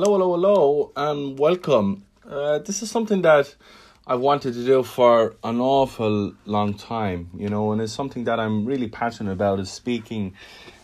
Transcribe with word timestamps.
Hello, 0.00 0.12
hello, 0.12 0.30
hello, 0.36 0.92
and 0.94 1.36
welcome. 1.40 2.04
Uh, 2.24 2.60
this 2.60 2.82
is 2.82 2.88
something 2.88 3.22
that 3.22 3.52
I've 4.06 4.20
wanted 4.20 4.54
to 4.54 4.64
do 4.64 4.84
for 4.84 5.34
an 5.42 5.58
awful 5.60 6.34
long 6.46 6.74
time, 6.74 7.30
you 7.36 7.48
know, 7.48 7.72
and 7.72 7.80
it's 7.80 7.94
something 7.94 8.22
that 8.22 8.38
I'm 8.38 8.64
really 8.64 8.86
passionate 8.86 9.32
about 9.32 9.58
is 9.58 9.72
speaking 9.72 10.34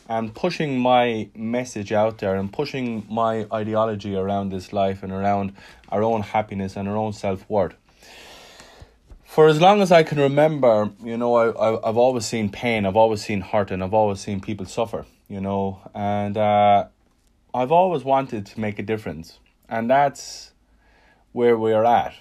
and 0.08 0.34
pushing 0.34 0.80
my 0.80 1.28
message 1.36 1.92
out 1.92 2.18
there 2.18 2.34
and 2.34 2.52
pushing 2.52 3.06
my 3.08 3.46
ideology 3.52 4.16
around 4.16 4.50
this 4.50 4.72
life 4.72 5.04
and 5.04 5.12
around 5.12 5.52
our 5.90 6.02
own 6.02 6.22
happiness 6.22 6.74
and 6.74 6.88
our 6.88 6.96
own 6.96 7.12
self 7.12 7.48
worth. 7.48 7.76
For 9.24 9.46
as 9.46 9.60
long 9.60 9.80
as 9.80 9.92
I 9.92 10.02
can 10.02 10.18
remember, 10.18 10.90
you 11.04 11.16
know, 11.16 11.36
I, 11.36 11.50
I, 11.50 11.88
I've 11.88 11.96
always 11.96 12.26
seen 12.26 12.48
pain, 12.48 12.84
I've 12.84 12.96
always 12.96 13.22
seen 13.22 13.42
hurt, 13.42 13.70
and 13.70 13.80
I've 13.80 13.94
always 13.94 14.18
seen 14.18 14.40
people 14.40 14.66
suffer, 14.66 15.06
you 15.28 15.40
know, 15.40 15.88
and 15.94 16.36
uh, 16.36 16.86
I've 17.54 17.70
always 17.70 18.02
wanted 18.02 18.46
to 18.46 18.60
make 18.60 18.80
a 18.80 18.82
difference, 18.82 19.38
and 19.68 19.88
that's 19.88 20.50
where 21.30 21.56
we're 21.56 21.84
at. 21.84 22.14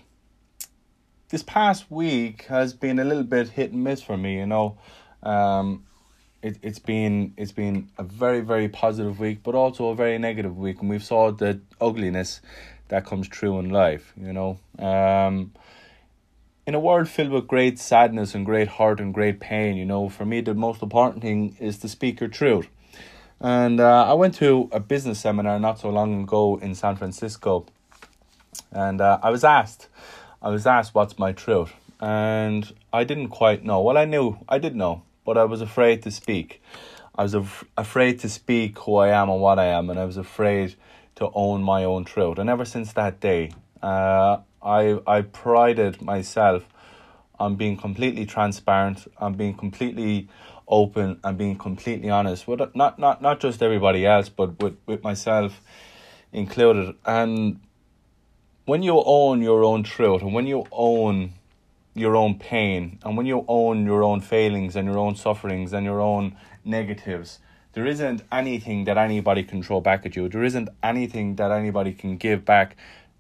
This 1.30 1.42
past 1.42 1.90
week 1.90 2.44
has 2.44 2.76
been 2.76 3.00
a 3.00 3.04
little 3.04 3.24
bit 3.24 3.50
hit 3.50 3.72
and 3.72 3.84
miss 3.84 4.04
for 4.04 4.16
me, 4.16 4.38
you 4.38 4.46
know. 4.46 4.78
Um, 5.24 5.86
it, 6.44 6.60
it's 6.62 6.78
been 6.78 7.34
it's 7.36 7.52
been 7.52 7.90
a 7.98 8.04
very 8.04 8.42
very 8.42 8.70
positive 8.70 9.20
week, 9.20 9.42
but 9.42 9.56
also 9.56 9.90
a 9.90 9.96
very 9.96 10.20
negative 10.20 10.56
week, 10.56 10.82
and 10.82 10.90
we've 10.90 11.04
saw 11.04 11.32
the 11.32 11.60
ugliness 11.82 12.40
that 12.90 13.04
comes 13.04 13.28
true 13.28 13.58
in 13.58 13.72
life. 13.72 14.14
You 14.16 14.34
know, 14.34 14.60
um, 14.78 15.52
in 16.68 16.76
a 16.76 16.80
world 16.80 17.10
filled 17.10 17.32
with 17.32 17.48
great 17.48 17.80
sadness 17.80 18.36
and 18.36 18.46
great 18.46 18.68
hurt 18.68 19.00
and 19.00 19.12
great 19.12 19.40
pain, 19.40 19.78
you 19.78 19.86
know, 19.86 20.10
for 20.10 20.26
me 20.26 20.42
the 20.42 20.54
most 20.54 20.84
important 20.84 21.24
thing 21.24 21.58
is 21.60 21.80
to 21.80 21.90
speak 21.90 22.20
your 22.20 22.30
truth. 22.30 22.68
And 23.44 23.82
uh, 23.82 24.06
I 24.10 24.14
went 24.14 24.36
to 24.36 24.70
a 24.72 24.80
business 24.80 25.20
seminar 25.20 25.60
not 25.60 25.78
so 25.78 25.90
long 25.90 26.24
ago 26.24 26.58
in 26.62 26.76
San 26.76 26.96
Francisco, 26.96 27.66
and 28.72 29.02
uh, 29.02 29.20
I 29.22 29.32
was 29.32 29.44
asked, 29.44 29.90
I 30.42 30.48
was 30.48 30.66
asked, 30.66 30.96
"What's 30.96 31.20
my 31.20 31.34
truth?" 31.34 31.74
And 32.00 32.74
I 32.94 33.04
didn't 33.04 33.28
quite 33.30 33.66
know. 33.66 33.82
Well, 33.82 33.98
I 33.98 34.06
knew, 34.06 34.38
I 34.48 34.60
did 34.60 34.78
know, 34.78 35.04
but 35.26 35.38
I 35.38 35.44
was 35.44 35.60
afraid 35.60 36.04
to 36.04 36.12
speak. 36.12 36.62
I 37.16 37.24
was 37.24 37.34
af- 37.34 37.66
afraid 37.78 38.22
to 38.22 38.30
speak 38.30 38.80
who 38.80 38.96
I 38.96 39.10
am 39.10 39.30
and 39.30 39.42
what 39.42 39.60
I 39.60 39.66
am, 39.66 39.90
and 39.90 40.00
I 40.00 40.06
was 40.06 40.16
afraid 40.16 40.76
to 41.16 41.30
own 41.34 41.64
my 41.64 41.84
own 41.84 42.06
truth. 42.06 42.38
And 42.40 42.50
ever 42.50 42.64
since 42.64 42.94
that 42.94 43.20
day, 43.20 43.52
uh, 43.82 44.38
I 44.62 45.00
I 45.06 45.22
prided 45.22 46.02
myself 46.02 46.64
on 47.40 47.56
being 47.56 47.76
completely 47.76 48.26
transparent, 48.26 49.06
on 49.18 49.34
being 49.34 49.54
completely 49.54 50.30
open 50.74 51.20
and 51.24 51.38
being 51.38 51.58
completely 51.58 52.10
honest 52.10 52.48
with 52.48 52.60
not 52.76 52.98
not 52.98 53.22
not 53.22 53.40
just 53.40 53.62
everybody 53.62 54.06
else 54.06 54.30
but 54.30 54.62
with, 54.62 54.76
with 54.88 55.04
myself 55.04 55.62
included. 56.32 56.96
And 57.06 57.60
when 58.66 58.82
you 58.82 59.02
own 59.06 59.42
your 59.42 59.64
own 59.64 59.84
truth 59.84 60.22
and 60.24 60.34
when 60.34 60.48
you 60.48 60.66
own 60.72 61.34
your 61.94 62.16
own 62.16 62.40
pain 62.40 63.00
and 63.04 63.16
when 63.16 63.28
you 63.28 63.46
own 63.48 63.86
your 63.86 64.04
own 64.04 64.20
failings 64.20 64.76
and 64.76 64.88
your 64.88 64.98
own 64.98 65.16
sufferings 65.16 65.74
and 65.74 65.86
your 65.86 66.02
own 66.02 66.36
negatives 66.66 67.40
there 67.74 67.86
isn't 67.86 68.22
anything 68.32 68.86
that 68.86 68.98
anybody 68.98 69.44
can 69.44 69.64
throw 69.64 69.82
back 69.82 70.06
at 70.06 70.16
you. 70.16 70.30
There 70.30 70.44
isn't 70.44 70.70
anything 70.84 71.38
that 71.38 71.52
anybody 71.52 71.92
can 71.92 72.18
give 72.18 72.46
back 72.46 72.78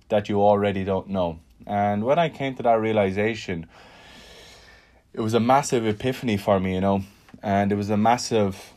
that 0.09 0.29
you 0.29 0.43
already 0.43 0.83
don't 0.83 1.09
know. 1.09 1.39
And 1.65 2.03
when 2.03 2.19
i 2.19 2.29
came 2.29 2.55
to 2.55 2.63
that 2.63 2.79
realization 2.79 3.67
it 5.13 5.21
was 5.21 5.33
a 5.33 5.39
massive 5.39 5.85
epiphany 5.85 6.37
for 6.37 6.59
me 6.59 6.73
you 6.73 6.81
know 6.81 7.03
and 7.43 7.73
it 7.73 7.75
was 7.75 7.89
a 7.89 7.97
massive 7.97 8.73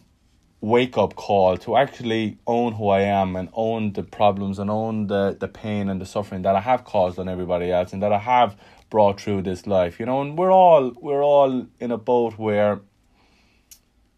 wake 0.60 0.98
up 0.98 1.14
call 1.14 1.56
to 1.56 1.76
actually 1.76 2.36
own 2.46 2.72
who 2.72 2.88
I 2.88 3.00
am 3.02 3.36
and 3.36 3.48
own 3.52 3.92
the 3.92 4.02
problems 4.02 4.58
and 4.58 4.68
own 4.68 5.06
the, 5.06 5.36
the 5.38 5.46
pain 5.46 5.88
and 5.88 6.00
the 6.00 6.06
suffering 6.06 6.42
that 6.42 6.56
I 6.56 6.60
have 6.60 6.84
caused 6.84 7.18
on 7.20 7.28
everybody 7.28 7.70
else 7.70 7.92
and 7.92 8.02
that 8.02 8.12
I 8.12 8.18
have 8.18 8.56
brought 8.90 9.20
through 9.20 9.42
this 9.42 9.66
life. 9.66 10.00
You 10.00 10.06
know, 10.06 10.20
and 10.20 10.36
we're 10.36 10.50
all 10.50 10.92
we're 11.00 11.22
all 11.22 11.66
in 11.78 11.92
a 11.92 11.96
boat 11.96 12.36
where 12.36 12.80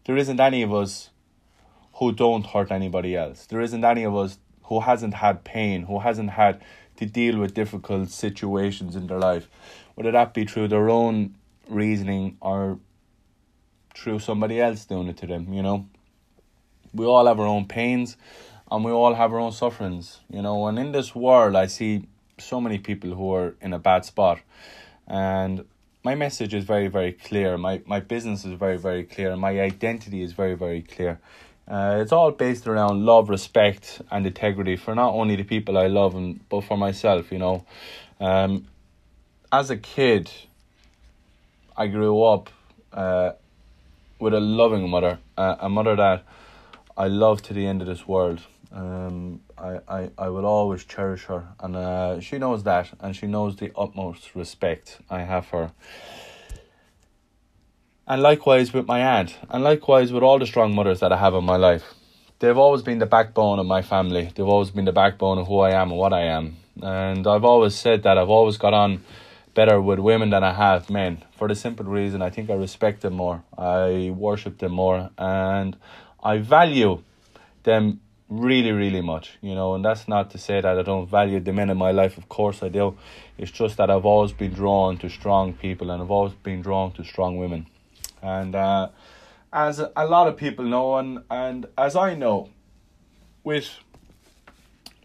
there 0.05 0.17
isn't 0.17 0.39
any 0.39 0.63
of 0.63 0.73
us 0.73 1.11
who 1.95 2.11
don't 2.11 2.47
hurt 2.47 2.71
anybody 2.71 3.15
else. 3.15 3.45
There 3.45 3.61
isn't 3.61 3.85
any 3.85 4.03
of 4.03 4.15
us 4.15 4.39
who 4.63 4.79
hasn't 4.79 5.15
had 5.15 5.43
pain, 5.43 5.83
who 5.83 5.99
hasn't 5.99 6.31
had 6.31 6.61
to 6.95 7.05
deal 7.05 7.37
with 7.37 7.53
difficult 7.53 8.09
situations 8.09 8.95
in 8.95 9.07
their 9.07 9.19
life, 9.19 9.47
whether 9.93 10.11
that 10.11 10.33
be 10.33 10.45
through 10.45 10.69
their 10.69 10.89
own 10.89 11.35
reasoning 11.67 12.37
or 12.41 12.79
through 13.95 14.19
somebody 14.19 14.61
else 14.61 14.85
doing 14.85 15.07
it 15.07 15.17
to 15.17 15.27
them, 15.27 15.53
you 15.53 15.61
know. 15.61 15.87
We 16.93 17.05
all 17.05 17.25
have 17.27 17.39
our 17.39 17.45
own 17.45 17.67
pains 17.67 18.17
and 18.71 18.83
we 18.83 18.91
all 18.91 19.13
have 19.13 19.33
our 19.33 19.39
own 19.39 19.51
sufferings, 19.51 20.19
you 20.29 20.41
know. 20.41 20.67
And 20.67 20.79
in 20.79 20.91
this 20.91 21.15
world, 21.15 21.55
I 21.55 21.67
see 21.67 22.07
so 22.37 22.61
many 22.61 22.77
people 22.77 23.11
who 23.11 23.33
are 23.33 23.55
in 23.61 23.73
a 23.73 23.79
bad 23.79 24.05
spot. 24.05 24.39
And 25.07 25.65
my 26.03 26.15
message 26.15 26.53
is 26.53 26.63
very, 26.63 26.87
very 26.87 27.11
clear. 27.11 27.57
My, 27.57 27.81
my 27.85 27.99
business 27.99 28.45
is 28.45 28.53
very, 28.53 28.77
very 28.77 29.03
clear. 29.03 29.35
My 29.35 29.59
identity 29.59 30.21
is 30.21 30.33
very, 30.33 30.55
very 30.55 30.81
clear. 30.81 31.19
Uh, 31.67 31.99
it's 32.01 32.11
all 32.11 32.31
based 32.31 32.67
around 32.67 33.05
love, 33.05 33.29
respect, 33.29 34.01
and 34.09 34.25
integrity 34.25 34.75
for 34.75 34.95
not 34.95 35.13
only 35.13 35.35
the 35.35 35.43
people 35.43 35.77
I 35.77 35.85
love, 35.85 36.15
and 36.15 36.39
but 36.49 36.63
for 36.63 36.77
myself. 36.77 37.31
You 37.31 37.37
know, 37.37 37.65
um, 38.19 38.65
as 39.51 39.69
a 39.69 39.77
kid, 39.77 40.31
I 41.77 41.85
grew 41.85 42.23
up 42.23 42.49
uh, 42.91 43.33
with 44.19 44.33
a 44.33 44.39
loving 44.39 44.89
mother, 44.89 45.19
a 45.37 45.69
mother 45.69 45.95
that 45.95 46.23
I 46.97 47.07
love 47.07 47.41
to 47.43 47.53
the 47.53 47.65
end 47.65 47.81
of 47.81 47.87
this 47.87 48.07
world. 48.07 48.41
Um, 48.71 49.41
I, 49.57 49.79
I, 49.87 50.09
I 50.17 50.29
will 50.29 50.45
always 50.45 50.83
cherish 50.83 51.23
her, 51.25 51.47
and 51.59 51.75
uh, 51.75 52.19
she 52.19 52.37
knows 52.37 52.63
that, 52.63 52.89
and 52.99 53.15
she 53.15 53.25
knows 53.25 53.55
the 53.55 53.71
utmost 53.75 54.35
respect 54.35 54.99
I 55.09 55.21
have 55.21 55.45
for 55.45 55.67
her. 55.67 55.71
And 58.05 58.21
likewise 58.21 58.73
with 58.73 58.87
my 58.87 58.99
aunt, 58.99 59.37
and 59.49 59.63
likewise 59.63 60.11
with 60.11 60.23
all 60.23 60.39
the 60.39 60.45
strong 60.45 60.75
mothers 60.75 60.99
that 60.99 61.11
I 61.11 61.17
have 61.17 61.33
in 61.33 61.43
my 61.43 61.55
life. 61.55 61.95
They've 62.39 62.57
always 62.57 62.81
been 62.81 62.99
the 62.99 63.05
backbone 63.05 63.59
of 63.59 63.65
my 63.65 63.81
family. 63.81 64.31
They've 64.33 64.47
always 64.47 64.71
been 64.71 64.85
the 64.85 64.93
backbone 64.93 65.39
of 65.39 65.47
who 65.47 65.59
I 65.59 65.71
am 65.71 65.91
and 65.91 65.99
what 65.99 66.13
I 66.13 66.21
am. 66.21 66.55
And 66.81 67.27
I've 67.27 67.43
always 67.43 67.75
said 67.75 68.03
that 68.03 68.17
I've 68.17 68.29
always 68.29 68.57
got 68.57 68.73
on 68.73 69.03
better 69.59 69.81
with 69.81 69.99
women 69.99 70.29
than 70.29 70.41
I 70.41 70.53
have 70.53 70.89
men 70.89 71.13
for 71.37 71.49
the 71.49 71.55
simple 71.55 71.85
reason 71.85 72.21
I 72.21 72.29
think 72.29 72.49
I 72.49 72.53
respect 72.53 73.01
them 73.01 73.15
more, 73.15 73.43
I 73.57 74.09
worship 74.15 74.59
them 74.59 74.71
more, 74.71 75.09
and 75.17 75.75
I 76.23 76.37
value 76.37 77.03
them 77.63 77.99
really, 78.29 78.71
really 78.71 79.01
much, 79.01 79.37
you 79.41 79.53
know. 79.55 79.75
And 79.75 79.83
that's 79.83 80.07
not 80.07 80.31
to 80.31 80.37
say 80.37 80.61
that 80.61 80.79
I 80.79 80.83
don't 80.83 81.09
value 81.09 81.41
the 81.41 81.51
men 81.51 81.69
in 81.69 81.77
my 81.77 81.91
life, 81.91 82.17
of 82.17 82.29
course 82.29 82.63
I 82.63 82.69
do. 82.69 82.97
It's 83.37 83.51
just 83.51 83.75
that 83.77 83.89
I've 83.89 84.05
always 84.05 84.31
been 84.31 84.53
drawn 84.53 84.97
to 84.99 85.09
strong 85.09 85.51
people 85.65 85.91
and 85.91 86.01
I've 86.01 86.15
always 86.17 86.35
been 86.49 86.61
drawn 86.61 86.93
to 86.93 87.03
strong 87.03 87.37
women. 87.37 87.67
And 88.21 88.55
uh, 88.55 88.87
as 89.51 89.79
a 90.03 90.05
lot 90.05 90.27
of 90.29 90.37
people 90.37 90.63
know, 90.63 90.95
and, 90.95 91.23
and 91.29 91.65
as 91.77 91.97
I 91.97 92.15
know, 92.15 92.49
with 93.43 93.67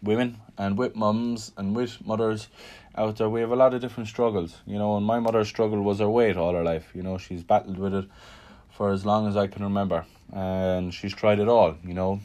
women 0.01 0.37
and 0.57 0.77
with 0.77 0.95
mums 0.95 1.51
and 1.57 1.75
with 1.75 2.05
mothers 2.05 2.47
out 2.97 3.17
there, 3.17 3.29
we 3.29 3.41
have 3.41 3.51
a 3.51 3.55
lot 3.55 3.73
of 3.73 3.81
different 3.81 4.07
struggles, 4.07 4.57
you 4.65 4.77
know. 4.77 4.97
And 4.97 5.05
my 5.05 5.19
mother's 5.19 5.47
struggle 5.47 5.81
was 5.81 5.99
her 5.99 6.09
weight 6.09 6.37
all 6.37 6.53
her 6.53 6.63
life, 6.63 6.91
you 6.93 7.03
know. 7.03 7.17
She's 7.17 7.43
battled 7.43 7.77
with 7.77 7.93
it 7.93 8.05
for 8.71 8.91
as 8.91 9.05
long 9.05 9.27
as 9.27 9.37
I 9.37 9.47
can 9.47 9.63
remember, 9.63 10.05
and 10.33 10.93
she's 10.93 11.13
tried 11.13 11.39
it 11.39 11.47
all, 11.47 11.75
you 11.83 11.93
know. 11.93 12.19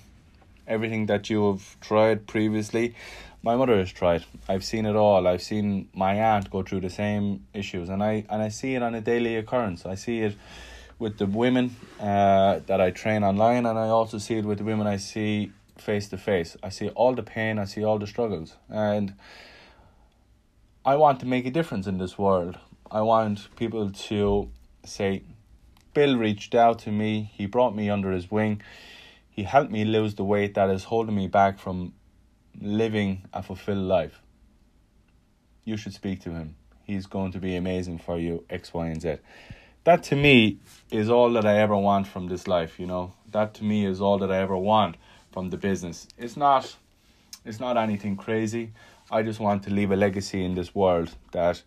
Everything 0.66 1.06
that 1.06 1.28
you 1.30 1.50
have 1.50 1.80
tried 1.80 2.26
previously, 2.26 2.94
my 3.42 3.56
mother 3.56 3.78
has 3.78 3.90
tried. 3.92 4.24
I've 4.48 4.64
seen 4.64 4.86
it 4.86 4.94
all. 4.94 5.26
I've 5.26 5.42
seen 5.42 5.88
my 5.94 6.14
aunt 6.14 6.50
go 6.50 6.62
through 6.62 6.80
the 6.80 6.90
same 6.90 7.46
issues, 7.54 7.88
and 7.88 8.02
I 8.02 8.24
and 8.28 8.42
I 8.42 8.48
see 8.48 8.74
it 8.74 8.82
on 8.82 8.94
a 8.94 9.00
daily 9.00 9.36
occurrence. 9.36 9.86
I 9.86 9.96
see 9.96 10.20
it 10.20 10.36
with 10.98 11.16
the 11.18 11.26
women 11.26 11.74
uh, 11.98 12.60
that 12.66 12.80
I 12.80 12.90
train 12.90 13.24
online, 13.24 13.66
and 13.66 13.78
I 13.78 13.88
also 13.88 14.18
see 14.18 14.36
it 14.36 14.44
with 14.44 14.58
the 14.58 14.64
women 14.64 14.86
I 14.86 14.98
see 14.98 15.50
face 15.80 16.08
to 16.08 16.18
face. 16.18 16.56
I 16.62 16.68
see 16.68 16.88
all 16.90 17.14
the 17.14 17.22
pain. 17.22 17.58
I 17.58 17.64
see 17.64 17.84
all 17.84 17.98
the 17.98 18.06
struggles, 18.06 18.56
and 18.68 19.14
I 20.84 20.96
want 20.96 21.20
to 21.20 21.26
make 21.26 21.44
a 21.44 21.50
difference 21.50 21.86
in 21.86 21.98
this 21.98 22.16
world. 22.16 22.58
I 22.90 23.02
want 23.02 23.54
people 23.56 23.90
to 23.90 24.48
say, 24.84 25.22
Bill 25.92 26.16
reached 26.16 26.54
out 26.54 26.78
to 26.80 26.90
me, 26.90 27.30
he 27.34 27.46
brought 27.46 27.76
me 27.76 27.90
under 27.90 28.10
his 28.12 28.30
wing, 28.30 28.62
he 29.28 29.42
helped 29.42 29.70
me 29.70 29.84
lose 29.84 30.14
the 30.14 30.24
weight 30.24 30.54
that 30.54 30.70
is 30.70 30.84
holding 30.84 31.14
me 31.14 31.26
back 31.26 31.58
from 31.58 31.92
living 32.60 33.22
a 33.32 33.42
fulfilled 33.42 33.86
life. 33.86 34.22
You 35.64 35.76
should 35.76 35.94
speak 35.94 36.20
to 36.22 36.30
him. 36.30 36.56
He's 36.84 37.06
going 37.06 37.32
to 37.32 37.38
be 37.38 37.56
amazing 37.56 37.98
for 37.98 38.18
you, 38.18 38.44
X, 38.48 38.72
Y, 38.72 38.86
and 38.86 39.00
Z. 39.02 39.16
That 39.84 40.02
to 40.04 40.16
me 40.16 40.58
is 40.90 41.08
all 41.10 41.32
that 41.34 41.46
I 41.46 41.58
ever 41.58 41.76
want 41.76 42.06
from 42.06 42.28
this 42.28 42.48
life, 42.48 42.80
you 42.80 42.86
know. 42.86 43.12
That 43.30 43.54
to 43.54 43.64
me 43.64 43.86
is 43.86 44.00
all 44.00 44.18
that 44.18 44.32
I 44.32 44.38
ever 44.38 44.56
want 44.56 44.96
from 45.32 45.50
the 45.50 45.56
business. 45.56 46.08
It's 46.18 46.36
not 46.36 46.76
it's 47.44 47.60
not 47.60 47.76
anything 47.76 48.16
crazy. 48.16 48.72
I 49.10 49.22
just 49.22 49.40
want 49.40 49.62
to 49.64 49.70
leave 49.70 49.90
a 49.90 49.96
legacy 49.96 50.44
in 50.44 50.54
this 50.54 50.74
world 50.74 51.14
that 51.32 51.62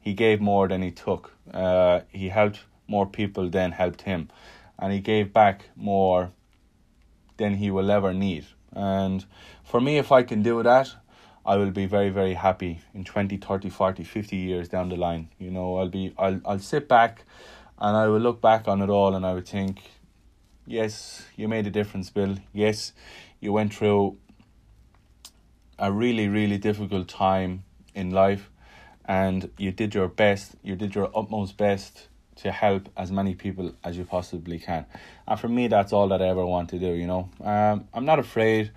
he 0.00 0.14
gave 0.14 0.40
more 0.40 0.66
than 0.66 0.82
he 0.82 0.90
took. 0.90 1.32
Uh, 1.52 2.00
he 2.08 2.28
helped 2.28 2.60
more 2.88 3.06
people 3.06 3.48
than 3.50 3.72
helped 3.72 4.02
him, 4.02 4.28
and 4.78 4.92
he 4.92 5.00
gave 5.00 5.32
back 5.32 5.68
more 5.76 6.32
than 7.36 7.54
he 7.54 7.70
will 7.70 7.90
ever 7.90 8.12
need. 8.14 8.46
And 8.72 9.24
for 9.64 9.80
me, 9.80 9.98
if 9.98 10.10
I 10.12 10.22
can 10.22 10.42
do 10.42 10.62
that, 10.62 10.94
I 11.44 11.56
will 11.56 11.70
be 11.70 11.86
very, 11.86 12.10
very 12.10 12.34
happy 12.34 12.80
in 12.94 13.04
20, 13.04 13.36
30, 13.38 13.70
40, 13.70 14.04
50 14.04 14.36
years 14.36 14.68
down 14.68 14.88
the 14.88 14.96
line. 14.96 15.28
You 15.38 15.50
know, 15.50 15.76
I'll 15.76 15.88
be, 15.88 16.14
I'll, 16.18 16.40
I'll 16.44 16.58
sit 16.58 16.86
back 16.88 17.24
and 17.78 17.96
I 17.96 18.06
will 18.08 18.20
look 18.20 18.40
back 18.40 18.68
on 18.68 18.82
it 18.82 18.90
all 18.90 19.14
and 19.14 19.24
I 19.24 19.32
would 19.34 19.48
think, 19.48 19.82
yes, 20.70 21.26
you 21.36 21.48
made 21.48 21.66
a 21.66 21.70
difference, 21.70 22.10
Bill. 22.10 22.36
Yes, 22.52 22.92
you 23.40 23.52
went 23.52 23.74
through 23.74 24.16
a 25.78 25.90
really, 25.90 26.28
really 26.28 26.58
difficult 26.58 27.08
time 27.08 27.64
in 27.94 28.10
life 28.10 28.50
and 29.04 29.50
you 29.58 29.72
did 29.72 29.94
your 29.94 30.08
best, 30.08 30.54
you 30.62 30.76
did 30.76 30.94
your 30.94 31.10
utmost 31.14 31.56
best 31.56 32.08
to 32.36 32.52
help 32.52 32.88
as 32.96 33.10
many 33.10 33.34
people 33.34 33.74
as 33.82 33.98
you 33.98 34.04
possibly 34.04 34.58
can. 34.58 34.86
And 35.26 35.38
for 35.38 35.48
me, 35.48 35.66
that's 35.66 35.92
all 35.92 36.08
that 36.08 36.22
I 36.22 36.28
ever 36.28 36.46
want 36.46 36.68
to 36.70 36.78
do, 36.78 36.92
you 36.92 37.06
know. 37.06 37.28
Um, 37.42 37.88
I'm 37.92 38.04
not 38.04 38.18
afraid 38.18 38.70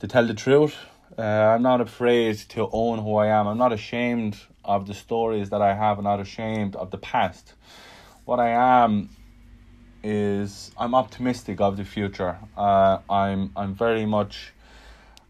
to 0.00 0.08
tell 0.08 0.26
the 0.26 0.34
truth. 0.34 0.76
Uh, 1.16 1.22
I'm 1.22 1.62
not 1.62 1.80
afraid 1.80 2.38
to 2.50 2.68
own 2.72 2.98
who 2.98 3.16
I 3.16 3.28
am. 3.28 3.46
I'm 3.46 3.58
not 3.58 3.72
ashamed 3.72 4.36
of 4.64 4.86
the 4.86 4.94
stories 4.94 5.50
that 5.50 5.62
I 5.62 5.74
have. 5.74 5.98
I'm 5.98 6.04
not 6.04 6.20
ashamed 6.20 6.74
of 6.74 6.90
the 6.90 6.98
past. 6.98 7.54
What 8.24 8.40
I 8.40 8.50
am 8.84 9.10
is 10.02 10.70
I'm 10.76 10.94
optimistic 10.94 11.60
of 11.60 11.76
the 11.76 11.84
future. 11.84 12.38
Uh, 12.56 12.98
I'm 13.08 13.52
I'm 13.56 13.74
very 13.74 14.06
much 14.06 14.52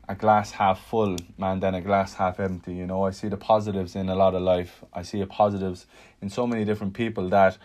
a 0.08 0.14
glass 0.14 0.52
half 0.52 0.80
full 0.80 1.16
man 1.38 1.60
than 1.60 1.74
a 1.74 1.80
glass 1.80 2.14
half 2.14 2.40
empty. 2.40 2.74
You 2.74 2.86
know, 2.86 3.04
I 3.04 3.10
see 3.10 3.28
the 3.28 3.36
positives 3.36 3.94
in 3.96 4.08
a 4.08 4.14
lot 4.14 4.34
of 4.34 4.42
life. 4.42 4.84
I 4.92 5.02
see 5.02 5.20
the 5.20 5.26
positives 5.26 5.86
in 6.20 6.28
so 6.28 6.46
many 6.46 6.64
different 6.64 6.94
people 6.94 7.28
that 7.30 7.58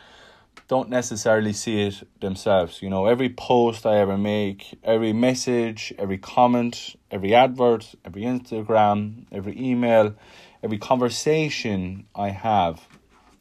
don't 0.68 0.90
necessarily 0.90 1.54
see 1.54 1.88
it 1.88 2.08
themselves. 2.20 2.82
You 2.82 2.90
know, 2.90 3.06
every 3.06 3.30
post 3.30 3.86
I 3.86 3.98
ever 3.98 4.18
make, 4.18 4.78
every 4.84 5.14
message, 5.14 5.94
every 5.98 6.18
comment, 6.18 6.96
every 7.10 7.34
advert, 7.34 7.96
every 8.04 8.24
Instagram, 8.24 9.26
every 9.32 9.58
email, 9.60 10.16
every 10.62 10.78
conversation 10.78 12.06
I 12.16 12.30
have 12.30 12.88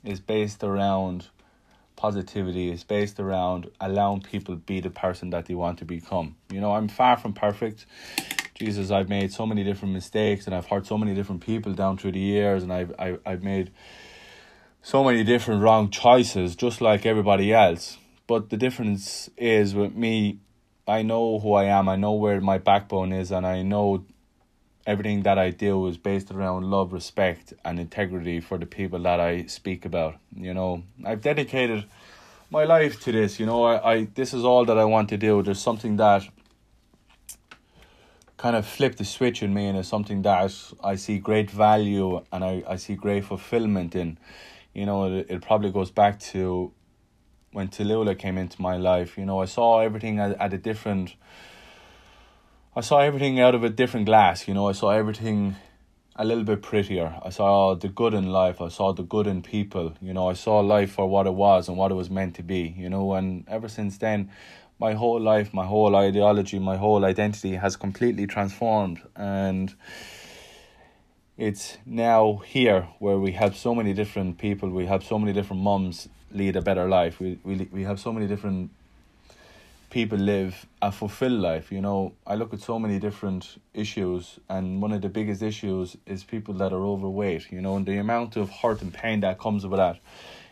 is 0.04 0.20
based 0.20 0.62
around 0.62 1.26
positivity, 1.96 2.70
is 2.70 2.84
based 2.84 3.19
around 3.19 3.70
allowing 3.81 4.20
people 4.20 4.56
be 4.56 4.81
the 4.81 4.90
person 4.90 5.31
that 5.31 5.46
they 5.46 5.54
want 5.54 5.78
to 5.78 5.84
become. 5.84 6.37
You 6.52 6.60
know, 6.60 6.72
I'm 6.72 6.88
far 6.88 7.16
from 7.16 7.32
perfect. 7.32 7.87
Jesus, 8.54 8.90
I've 8.90 9.08
made 9.08 9.32
so 9.32 9.46
many 9.46 9.64
different 9.64 9.93
mistakes 9.93 10.46
and 10.46 10.54
I've 10.54 10.66
hurt 10.66 10.87
so 10.87 10.96
many 10.96 11.14
different 11.14 11.43
people 11.43 11.72
down 11.75 11.98
through 11.98 12.12
the 12.12 12.20
years 12.20 12.62
and 12.62 12.72
I've 12.72 12.94
I've, 12.98 13.20
I've 13.26 13.43
made 13.43 13.70
so 14.82 15.02
many 15.02 15.25
different 15.25 15.62
wrong 15.62 15.90
choices, 15.90 16.54
just 16.54 16.81
like 16.81 17.04
everybody 17.04 17.52
else. 17.52 17.99
But 18.26 18.50
the 18.50 18.56
difference 18.56 19.28
is 19.37 19.75
with 19.75 19.94
me, 19.94 20.38
I 20.87 21.02
know 21.02 21.40
who 21.40 21.54
I 21.54 21.64
am, 21.64 21.88
I 21.88 21.96
know 21.96 22.12
where 22.12 22.40
my 22.40 22.58
backbone 22.58 23.12
is, 23.12 23.32
and 23.32 23.44
I 23.46 23.62
know 23.62 24.04
everything 24.87 25.23
that 25.23 25.38
I 25.38 25.50
do 25.50 25.87
is 25.88 25.97
based 25.97 26.31
around 26.31 26.71
love, 26.71 26.93
respect, 26.93 27.53
and 27.65 27.79
integrity 27.79 28.41
for 28.41 28.56
the 28.56 28.67
people 28.67 29.00
that 29.00 29.21
I 29.21 29.47
speak 29.47 29.85
about. 29.85 30.17
You 30.35 30.55
know, 30.55 30.85
I've 31.05 31.21
dedicated 31.21 31.85
my 32.50 32.65
life 32.65 33.00
to 33.05 33.12
this. 33.12 33.41
You 33.41 33.47
know, 33.47 33.65
I, 33.65 33.93
I 33.93 34.05
this 34.15 34.33
is 34.33 34.44
all 34.44 34.65
that 34.65 34.79
I 34.79 34.85
want 34.85 35.09
to 35.11 35.17
do. 35.17 35.43
There's 35.43 35.61
something 35.61 35.97
that 35.97 36.23
kind 38.37 38.55
of 38.55 38.67
flipped 38.67 38.99
the 38.99 39.05
switch 39.05 39.43
in 39.43 39.53
me, 39.53 39.67
and 39.67 39.77
it's 39.77 39.88
something 39.88 40.23
that 40.23 40.53
I 40.83 40.97
see 40.97 41.19
great 41.19 41.50
value 41.50 42.23
and 42.31 42.44
I, 42.44 42.62
I 42.69 42.77
see 42.77 42.94
great 42.94 43.25
fulfillment 43.25 43.94
in 43.94 44.19
you 44.77 44.85
know, 44.85 45.11
it, 45.11 45.27
it 45.31 45.41
probably 45.41 45.71
goes 45.71 45.91
back 45.91 46.21
to 46.33 46.71
when 47.53 47.69
Tallulah 47.69 48.19
came 48.19 48.37
into 48.37 48.61
my 48.61 48.77
life. 48.77 49.17
You 49.17 49.25
know, 49.25 49.41
I 49.41 49.47
saw 49.47 49.81
everything 49.81 50.19
at, 50.19 50.38
at 50.38 50.53
a 50.53 50.59
different. 50.59 51.17
I 52.78 52.82
saw 52.82 52.99
everything 52.99 53.40
out 53.40 53.55
of 53.55 53.64
a 53.64 53.70
different 53.70 54.05
glass. 54.05 54.46
You 54.46 54.52
know, 54.52 54.69
I 54.69 54.73
saw 54.73 54.90
everything 54.90 55.56
a 56.14 56.26
little 56.26 56.44
bit 56.44 56.61
prettier. 56.61 57.19
I 57.23 57.31
saw 57.31 57.75
the 57.75 57.88
good 57.88 58.12
in 58.12 58.31
life. 58.31 58.61
I 58.61 58.69
saw 58.69 58.93
the 58.93 59.02
good 59.02 59.26
in 59.26 59.40
people. 59.40 59.94
You 60.02 60.12
know, 60.12 60.28
I 60.28 60.34
saw 60.34 60.61
life 60.61 60.93
for 60.93 61.08
what 61.08 61.26
it 61.26 61.32
was 61.32 61.69
and 61.69 61.78
what 61.78 61.90
it 61.90 61.94
was 61.94 62.11
meant 62.11 62.34
to 62.34 62.43
be. 62.43 62.75
You 62.76 62.90
know, 62.90 63.14
and 63.14 63.49
ever 63.49 63.67
since 63.67 63.96
then, 63.96 64.31
my 64.78 64.93
whole 64.93 65.19
life, 65.19 65.55
my 65.55 65.64
whole 65.64 65.96
ideology, 65.96 66.58
my 66.58 66.76
whole 66.76 67.06
identity 67.06 67.55
has 67.55 67.76
completely 67.76 68.26
transformed. 68.26 69.00
And 69.17 69.75
it's 71.38 71.78
now 71.87 72.43
here 72.44 72.88
where 72.99 73.19
we 73.19 73.32
have 73.32 73.56
so 73.56 73.75
many 73.75 73.94
different 73.94 74.37
people. 74.37 74.69
We 74.69 74.84
have 74.84 75.02
so 75.02 75.19
many 75.19 75.32
different 75.32 75.62
mums 75.62 76.11
lead 76.31 76.56
a 76.56 76.61
better 76.61 76.87
life. 76.87 77.20
We 77.20 77.38
we 77.43 77.69
we 77.73 77.84
have 77.84 77.99
so 77.99 78.12
many 78.12 78.26
different 78.26 78.70
people 79.91 80.19
live 80.19 80.67
a 80.83 80.91
fulfilled 80.93 81.41
life. 81.41 81.71
You 81.71 81.81
know, 81.81 82.15
I 82.27 82.35
look 82.35 82.53
at 82.53 82.61
so 82.61 82.79
many 82.79 82.99
different 82.99 83.61
issues, 83.75 84.38
and 84.49 84.83
one 84.83 84.93
of 84.93 85.03
the 85.03 85.09
biggest 85.09 85.43
issues 85.43 85.97
is 86.06 86.25
people 86.25 86.55
that 86.55 86.73
are 86.73 86.85
overweight. 86.85 87.50
You 87.50 87.61
know, 87.61 87.77
and 87.77 87.87
the 87.87 87.99
amount 87.99 88.37
of 88.37 88.50
hurt 88.50 88.83
and 88.83 88.93
pain 88.93 89.21
that 89.21 89.38
comes 89.38 89.67
with 89.67 89.79
that. 89.79 89.99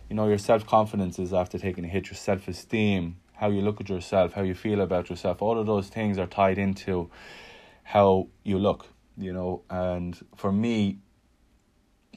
You 0.09 0.17
know, 0.17 0.29
your 0.29 0.39
self 0.39 0.67
confidence 0.67 1.19
is 1.19 1.33
after 1.33 1.59
taking 1.59 1.85
a 1.85 1.89
hit. 1.89 2.07
Your 2.07 2.17
self 2.17 2.49
esteem, 2.49 3.17
how 3.35 3.51
you 3.51 3.61
look 3.61 3.81
at 3.81 3.89
yourself, 3.89 4.33
how 4.33 4.43
you 4.43 4.55
feel 4.55 4.81
about 4.81 5.11
yourself. 5.11 5.43
All 5.43 5.59
of 5.59 5.67
those 5.67 5.89
things 5.89 6.19
are 6.19 6.27
tied 6.27 6.59
into 6.59 7.11
how 7.83 8.29
you 8.43 8.59
look 8.59 8.87
you 9.17 9.33
know, 9.33 9.63
and 9.71 10.19
for 10.37 10.51
me, 10.51 10.99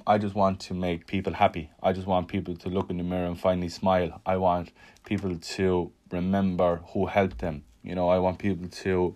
I 0.06 0.18
just 0.18 0.36
want 0.36 0.60
to 0.62 0.74
make 0.74 1.06
people 1.06 1.34
happy. 1.34 1.70
I 1.82 1.94
just 1.94 2.08
want 2.08 2.28
people 2.28 2.56
to 2.56 2.70
look 2.70 2.90
in 2.90 2.98
the 2.98 3.04
mirror 3.04 3.28
and 3.28 3.40
finally 3.40 3.70
smile. 3.70 4.22
I 4.26 4.38
want 4.38 4.72
people 5.06 5.38
to 5.38 5.92
remember 6.12 6.82
who 6.94 7.06
helped 7.06 7.40
them. 7.40 7.64
You 7.84 7.96
know, 7.96 8.10
I 8.10 8.20
want 8.20 8.40
people 8.40 8.68
to 8.68 9.16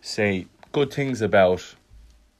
say 0.00 0.46
good 0.72 0.92
things 0.92 1.20
about 1.22 1.74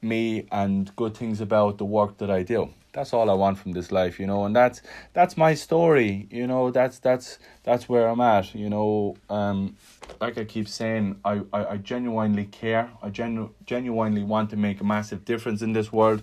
me 0.00 0.46
and 0.52 0.94
good 0.96 1.16
things 1.16 1.40
about 1.40 1.78
the 1.78 1.84
work 1.84 2.18
that 2.18 2.30
I 2.30 2.42
do 2.42 2.70
that's 2.92 3.12
all 3.12 3.30
I 3.30 3.34
want 3.34 3.58
from 3.58 3.72
this 3.72 3.92
life, 3.92 4.18
you 4.18 4.26
know, 4.26 4.44
and 4.44 4.56
that's 4.56 4.82
that's 5.12 5.36
my 5.36 5.54
story, 5.54 6.26
you 6.30 6.46
know, 6.46 6.70
that's 6.70 6.98
that's 6.98 7.38
that's 7.62 7.88
where 7.88 8.08
I'm 8.08 8.20
at, 8.20 8.54
you 8.54 8.68
know. 8.68 9.16
Um 9.28 9.76
like 10.20 10.38
I 10.38 10.44
keep 10.44 10.68
saying, 10.68 11.20
I, 11.24 11.42
I, 11.52 11.64
I 11.66 11.76
genuinely 11.76 12.46
care. 12.46 12.90
I 13.02 13.10
genu- 13.10 13.50
genuinely 13.66 14.24
want 14.24 14.50
to 14.50 14.56
make 14.56 14.80
a 14.80 14.84
massive 14.84 15.24
difference 15.24 15.62
in 15.62 15.74
this 15.74 15.92
world. 15.92 16.22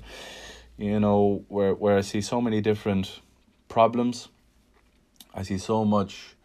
You 0.78 1.00
know, 1.00 1.46
where 1.48 1.74
where 1.74 1.98
I 1.98 2.02
see 2.02 2.22
so 2.22 2.42
many 2.42 2.62
different 2.62 3.22
problems. 3.69 4.30
I 5.34 5.44
see 5.44 5.57
so 5.57 5.86
much 5.86 6.36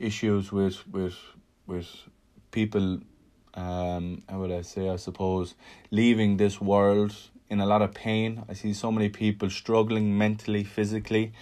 issues 0.00 0.50
with 0.50 0.86
with 0.88 1.16
with 1.66 1.88
people 2.50 3.00
um 3.54 4.22
how 4.28 4.38
would 4.40 4.52
I 4.52 4.62
say 4.62 4.88
I 4.88 4.96
suppose 4.96 5.54
leaving 5.90 6.36
this 6.36 6.60
world 6.60 7.14
in 7.50 7.60
a 7.60 7.66
lot 7.66 7.82
of 7.82 7.92
pain. 7.92 8.44
I 8.48 8.54
see 8.54 8.72
so 8.72 8.90
many 8.92 9.08
people 9.08 9.50
struggling 9.50 10.16
mentally, 10.16 10.64
physically, 10.64 11.32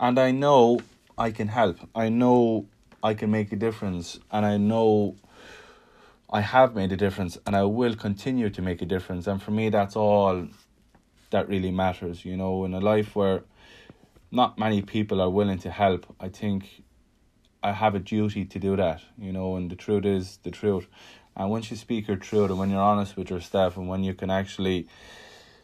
and 0.00 0.18
I 0.18 0.32
know 0.32 0.80
I 1.16 1.30
can 1.30 1.48
help. 1.48 1.78
I 1.94 2.08
know 2.08 2.66
I 3.02 3.14
can 3.14 3.30
make 3.30 3.52
a 3.52 3.56
difference, 3.56 4.18
and 4.32 4.44
I 4.44 4.56
know 4.56 5.14
I 6.28 6.40
have 6.40 6.74
made 6.74 6.90
a 6.90 6.96
difference, 6.96 7.38
and 7.46 7.54
I 7.54 7.62
will 7.62 7.94
continue 7.94 8.50
to 8.50 8.60
make 8.60 8.82
a 8.82 8.86
difference. 8.86 9.28
And 9.28 9.40
for 9.40 9.52
me, 9.52 9.68
that's 9.68 9.94
all 9.94 10.48
that 11.30 11.48
really 11.48 11.70
matters. 11.70 12.24
You 12.24 12.36
know, 12.36 12.64
in 12.64 12.74
a 12.74 12.80
life 12.80 13.14
where 13.14 13.44
not 14.32 14.58
many 14.58 14.82
people 14.82 15.20
are 15.20 15.30
willing 15.30 15.58
to 15.60 15.70
help, 15.70 16.12
I 16.18 16.28
think 16.28 16.82
I 17.64 17.72
have 17.72 17.94
a 17.94 17.98
duty 17.98 18.44
to 18.44 18.58
do 18.58 18.76
that. 18.76 19.00
You 19.18 19.32
know, 19.32 19.56
and 19.56 19.70
the 19.70 19.76
truth 19.76 20.04
is 20.04 20.38
the 20.42 20.50
truth. 20.50 20.86
And 21.34 21.50
once 21.50 21.70
you 21.70 21.76
speak 21.76 22.06
your 22.06 22.18
truth, 22.18 22.50
and 22.50 22.58
when 22.58 22.70
you're 22.70 22.80
honest 22.80 23.16
with 23.16 23.30
yourself, 23.30 23.76
and 23.76 23.88
when 23.88 24.04
you 24.04 24.14
can 24.14 24.30
actually 24.30 24.86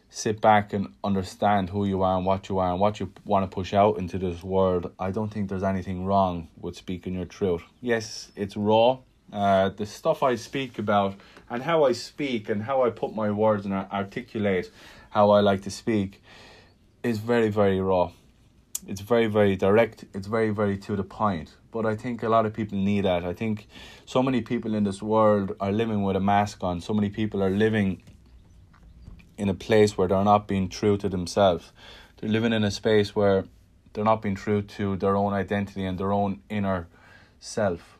sit 0.09 0.41
back 0.41 0.73
and 0.73 0.93
understand 1.05 1.71
who 1.71 1.85
you 1.85 2.03
are 2.03 2.17
and 2.17 2.27
what 2.27 2.49
you 2.49 2.59
are 2.59 2.73
and 2.73 2.81
what 2.81 2.99
you 2.99 3.13
want 3.25 3.49
to 3.49 3.55
push 3.55 3.73
out 3.75 3.99
into 3.99 4.19
this 4.19 4.43
world, 4.43 4.91
I 4.99 5.13
don't 5.13 5.29
think 5.33 5.49
there's 5.49 5.63
anything 5.63 6.05
wrong 6.05 6.49
with 6.59 6.75
speaking 6.75 7.15
your 7.15 7.27
truth. 7.27 7.63
Yes, 7.81 8.33
it's 8.35 8.57
raw. 8.57 8.99
Uh, 9.33 9.69
the 9.69 9.87
stuff 9.87 10.25
I 10.25 10.35
speak 10.35 10.81
about 10.81 11.15
and 11.49 11.63
how 11.63 11.85
I 11.85 11.93
speak 11.93 12.49
and 12.49 12.65
how 12.65 12.83
I 12.83 12.91
put 12.91 13.15
my 13.15 13.31
words 13.31 13.65
and 13.65 13.75
articulate 13.75 14.71
how 15.11 15.31
I 15.31 15.41
like 15.41 15.63
to 15.63 15.71
speak 15.71 16.21
is 17.05 17.19
very, 17.19 17.49
very 17.49 17.81
raw. 17.81 18.11
It's 18.87 19.01
very, 19.01 19.27
very 19.27 19.57
direct. 19.57 20.05
It's 20.15 20.27
very, 20.27 20.51
very 20.51 20.77
to 20.79 20.97
the 20.97 21.05
point. 21.05 21.55
But 21.71 21.87
I 21.87 21.97
think 21.97 22.23
a 22.23 22.29
lot 22.29 22.47
of 22.47 22.53
people 22.53 22.79
need 22.79 23.05
that. 23.05 23.25
I 23.25 23.33
think 23.33 23.69
so 24.07 24.23
many 24.23 24.41
people 24.41 24.75
in 24.75 24.85
this 24.85 25.03
world 25.03 25.57
are 25.61 25.73
living 25.73 26.03
with 26.03 26.17
a 26.17 26.21
mask 26.21 26.63
on. 26.63 26.81
So 26.81 26.95
many 26.95 27.11
people 27.11 27.43
are 27.43 27.51
living 27.51 28.03
in 29.37 29.49
a 29.49 29.55
place 29.55 29.97
where 29.97 30.09
they're 30.09 30.25
not 30.25 30.49
being 30.49 30.69
true 30.69 30.97
to 30.99 31.09
themselves. 31.09 31.73
They're 32.17 32.31
living 32.31 32.53
in 32.53 32.65
a 32.65 32.71
space 32.71 33.15
where 33.15 33.45
they're 33.93 34.05
not 34.05 34.23
being 34.23 34.35
true 34.35 34.63
to 34.63 34.97
their 34.97 35.17
own 35.17 35.33
identity 35.33 35.85
and 35.85 35.99
their 35.99 36.13
own 36.13 36.41
inner 36.49 36.89
self. 37.39 37.99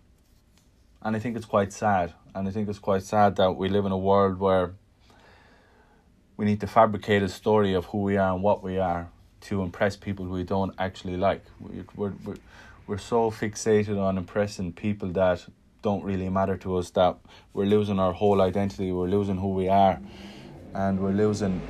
And 1.03 1.17
I 1.17 1.19
think 1.19 1.37
it's 1.37 1.47
quite 1.47 1.73
sad. 1.73 2.15
And 2.35 2.47
I 2.47 2.51
think 2.51 2.69
it's 2.69 2.79
quite 2.79 3.03
sad 3.03 3.37
that 3.37 3.53
we 3.53 3.69
live 3.69 3.87
in 3.87 3.93
a 3.93 3.99
world 3.99 4.39
where 4.39 4.75
we 6.37 6.45
need 6.45 6.61
to 6.61 6.67
fabricate 6.67 7.23
a 7.23 7.29
story 7.29 7.75
of 7.75 7.87
who 7.87 8.03
we 8.03 8.17
are 8.17 8.35
and 8.35 8.43
what 8.43 8.63
we 8.63 8.79
are 8.79 9.11
to 9.43 9.63
impress 9.63 9.97
people 9.97 10.27
we 10.27 10.45
don't 10.45 10.75
actually 10.79 11.17
like. 11.17 11.45
We're, 11.61 12.13
we're, 12.25 12.37
we're 12.87 12.99
so 12.99 13.31
fixated 13.31 13.99
on 13.99 14.19
impressing 14.19 14.73
people 14.73 15.09
that 15.13 15.47
don't 15.83 16.05
really 16.05 16.29
matter 16.29 16.57
to 16.59 16.77
us 16.77 16.91
that 16.91 17.17
we're 17.53 17.65
losing 17.65 17.99
our 17.99 18.13
whole 18.13 18.43
identity, 18.43 18.93
we're 18.93 19.09
losing 19.09 19.39
who 19.39 19.55
we 19.55 19.69
are 19.69 20.01
and 20.75 21.01
we're 21.01 21.13
losing. 21.13 21.61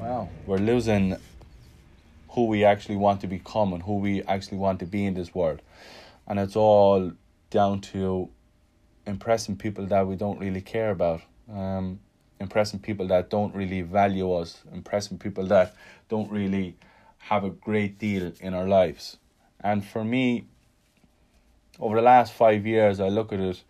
Wow, 0.00 0.28
we're 0.46 0.58
losing 0.58 1.16
who 2.30 2.46
we 2.46 2.64
actually 2.64 2.96
want 2.96 3.20
to 3.22 3.26
become 3.26 3.72
and 3.72 3.82
who 3.82 3.96
we 3.96 4.22
actually 4.22 4.58
want 4.58 4.78
to 4.80 4.86
be 4.86 5.04
in 5.04 5.14
this 5.14 5.34
world, 5.34 5.60
and 6.26 6.38
it's 6.38 6.56
all 6.56 7.12
down 7.50 7.80
to 7.80 8.28
impressing 9.06 9.56
people 9.56 9.86
that 9.86 10.06
we 10.06 10.16
don't 10.16 10.38
really 10.38 10.60
care 10.60 10.90
about. 10.90 11.22
Um, 11.52 12.00
impressing 12.40 12.80
people 12.80 13.06
that 13.08 13.30
don't 13.30 13.54
really 13.54 13.82
value 13.82 14.32
us, 14.32 14.62
impressing 14.72 15.18
people 15.18 15.46
that 15.46 15.74
don't 16.08 16.30
really 16.30 16.76
have 17.18 17.44
a 17.44 17.50
great 17.50 17.98
deal 17.98 18.32
in 18.40 18.54
our 18.54 18.68
lives. 18.68 19.16
And 19.60 19.84
for 19.84 20.04
me, 20.04 20.46
over 21.80 21.96
the 21.96 22.02
last 22.02 22.32
five 22.32 22.66
years, 22.66 23.00
I 23.00 23.08
look 23.08 23.32
at 23.32 23.40
it 23.40 23.62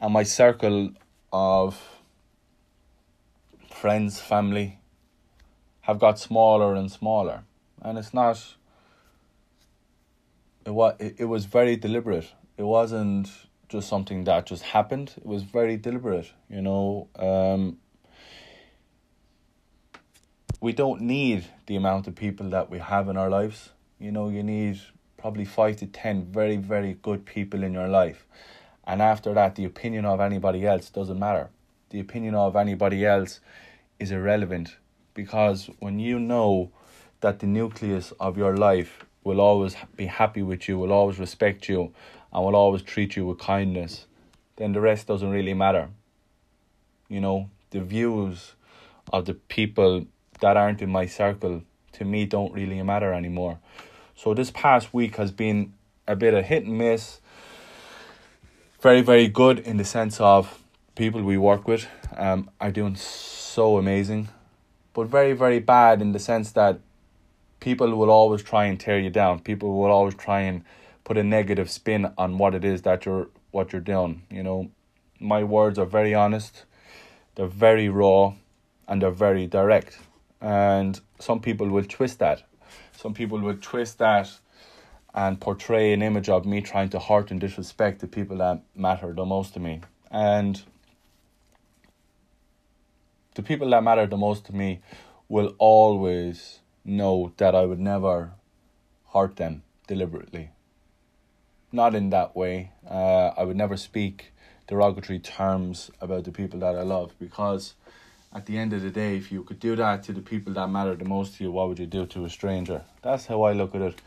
and 0.00 0.12
my 0.14 0.22
circle 0.22 0.90
of 1.32 1.80
friends, 3.70 4.20
family 4.20 4.78
have 5.82 5.98
got 5.98 6.18
smaller 6.18 6.74
and 6.74 6.90
smaller. 6.90 7.44
And 7.82 7.98
it's 7.98 8.14
not, 8.14 8.54
it 10.64 10.70
was, 10.70 10.94
it 10.98 11.28
was 11.28 11.44
very 11.44 11.76
deliberate. 11.76 12.32
It 12.56 12.62
wasn't 12.62 13.30
just 13.70 13.88
something 13.88 14.24
that 14.24 14.46
just 14.46 14.62
happened. 14.62 15.14
It 15.16 15.24
was 15.24 15.44
very 15.44 15.76
deliberate, 15.76 16.30
you 16.50 16.60
know. 16.60 17.08
Um, 17.16 17.78
we 20.60 20.72
don't 20.72 21.00
need 21.00 21.46
the 21.66 21.76
amount 21.76 22.08
of 22.08 22.16
people 22.16 22.50
that 22.50 22.68
we 22.68 22.80
have 22.80 23.08
in 23.08 23.16
our 23.16 23.30
lives. 23.30 23.70
You 23.98 24.12
know, 24.12 24.28
you 24.28 24.42
need 24.42 24.80
probably 25.16 25.44
five 25.44 25.76
to 25.76 25.86
ten 25.86 26.26
very, 26.26 26.56
very 26.56 26.94
good 27.00 27.24
people 27.24 27.62
in 27.62 27.72
your 27.72 27.88
life. 27.88 28.26
And 28.84 29.00
after 29.00 29.32
that, 29.34 29.54
the 29.54 29.64
opinion 29.64 30.04
of 30.04 30.20
anybody 30.20 30.66
else 30.66 30.90
doesn't 30.90 31.18
matter. 31.18 31.48
The 31.90 32.00
opinion 32.00 32.34
of 32.34 32.56
anybody 32.56 33.06
else 33.06 33.40
is 34.00 34.10
irrelevant 34.10 34.76
because 35.14 35.70
when 35.78 36.00
you 36.00 36.18
know 36.18 36.72
that 37.20 37.38
the 37.38 37.46
nucleus 37.46 38.12
of 38.18 38.36
your 38.36 38.56
life 38.56 39.04
will 39.22 39.40
always 39.40 39.76
be 39.96 40.06
happy 40.06 40.42
with 40.42 40.68
you, 40.68 40.78
will 40.78 40.92
always 40.92 41.18
respect 41.18 41.68
you, 41.68 41.92
and 42.32 42.44
will 42.44 42.56
always 42.56 42.82
treat 42.82 43.16
you 43.16 43.26
with 43.26 43.38
kindness, 43.38 44.06
then 44.56 44.72
the 44.72 44.80
rest 44.80 45.06
doesn't 45.06 45.30
really 45.30 45.54
matter. 45.54 45.88
You 47.08 47.20
know, 47.20 47.50
the 47.70 47.80
views 47.80 48.52
of 49.12 49.24
the 49.24 49.34
people 49.34 50.06
that 50.40 50.56
aren't 50.56 50.82
in 50.82 50.90
my 50.90 51.06
circle 51.06 51.62
to 51.92 52.04
me 52.04 52.26
don't 52.26 52.52
really 52.52 52.82
matter 52.82 53.12
anymore. 53.12 53.58
So 54.14 54.34
this 54.34 54.50
past 54.50 54.92
week 54.92 55.16
has 55.16 55.30
been 55.32 55.72
a 56.06 56.14
bit 56.14 56.34
of 56.34 56.44
hit 56.44 56.64
and 56.64 56.78
miss. 56.78 57.20
Very, 58.80 59.00
very 59.00 59.28
good 59.28 59.58
in 59.58 59.76
the 59.76 59.84
sense 59.84 60.20
of 60.20 60.62
people 60.94 61.22
we 61.22 61.36
work 61.36 61.66
with 61.66 61.86
um, 62.16 62.50
are 62.60 62.70
doing 62.70 62.96
so 62.96 63.78
amazing, 63.78 64.28
but 64.92 65.06
very, 65.06 65.32
very 65.32 65.58
bad 65.58 66.00
in 66.00 66.12
the 66.12 66.18
sense 66.18 66.52
that 66.52 66.80
people 67.60 67.94
will 67.94 68.10
always 68.10 68.42
try 68.42 68.64
and 68.64 68.80
tear 68.80 68.98
you 68.98 69.10
down. 69.10 69.40
People 69.40 69.78
will 69.78 69.90
always 69.90 70.14
try 70.14 70.40
and 70.40 70.64
put 71.04 71.16
a 71.16 71.24
negative 71.24 71.70
spin 71.70 72.12
on 72.18 72.38
what 72.38 72.54
it 72.54 72.64
is 72.64 72.82
that 72.82 73.04
you're 73.04 73.28
what 73.50 73.72
you're 73.72 73.80
doing. 73.80 74.22
You 74.30 74.42
know, 74.42 74.70
my 75.18 75.42
words 75.44 75.78
are 75.78 75.86
very 75.86 76.14
honest, 76.14 76.64
they're 77.34 77.46
very 77.46 77.88
raw, 77.88 78.34
and 78.86 79.02
they're 79.02 79.10
very 79.10 79.46
direct. 79.46 79.98
And 80.40 81.00
some 81.18 81.40
people 81.40 81.68
will 81.68 81.84
twist 81.84 82.18
that. 82.20 82.42
Some 82.96 83.14
people 83.14 83.40
will 83.40 83.56
twist 83.56 83.98
that 83.98 84.30
and 85.14 85.40
portray 85.40 85.92
an 85.92 86.02
image 86.02 86.28
of 86.28 86.46
me 86.46 86.60
trying 86.60 86.88
to 86.90 86.98
hurt 86.98 87.30
and 87.30 87.40
disrespect 87.40 88.00
the 88.00 88.06
people 88.06 88.38
that 88.38 88.62
matter 88.74 89.12
the 89.12 89.24
most 89.24 89.54
to 89.54 89.60
me. 89.60 89.80
And 90.10 90.62
the 93.34 93.42
people 93.42 93.70
that 93.70 93.82
matter 93.82 94.06
the 94.06 94.16
most 94.16 94.46
to 94.46 94.54
me 94.54 94.80
will 95.28 95.54
always 95.58 96.60
know 96.84 97.32
that 97.36 97.54
I 97.54 97.64
would 97.64 97.80
never 97.80 98.32
hurt 99.12 99.36
them 99.36 99.62
deliberately 99.86 100.50
not 101.72 101.94
in 101.94 102.10
that 102.10 102.36
way. 102.36 102.72
Uh, 102.88 103.30
I 103.36 103.44
would 103.44 103.56
never 103.56 103.76
speak 103.76 104.32
derogatory 104.66 105.18
terms 105.18 105.90
about 106.00 106.24
the 106.24 106.32
people 106.32 106.60
that 106.60 106.76
I 106.76 106.82
love 106.82 107.12
because 107.18 107.74
at 108.32 108.46
the 108.46 108.56
end 108.56 108.72
of 108.72 108.82
the 108.82 108.90
day, 108.90 109.16
if 109.16 109.32
you 109.32 109.42
could 109.42 109.58
do 109.58 109.74
that 109.76 110.04
to 110.04 110.12
the 110.12 110.20
people 110.20 110.52
that 110.52 110.68
matter 110.68 110.94
the 110.94 111.04
most 111.04 111.36
to 111.36 111.44
you, 111.44 111.50
what 111.50 111.68
would 111.68 111.78
you 111.78 111.86
do 111.86 112.06
to 112.06 112.24
a 112.24 112.30
stranger? 112.30 112.82
That's 113.02 113.26
how 113.26 113.42
I 113.42 113.52
look 113.52 113.74
at 113.74 113.80
it, 113.80 114.00